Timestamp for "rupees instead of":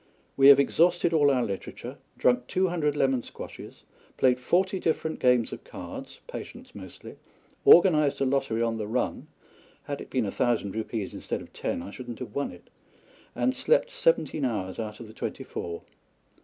10.73-11.53